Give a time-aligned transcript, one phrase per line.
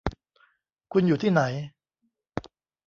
[0.91, 1.41] คุณอยู่ที่ไหน?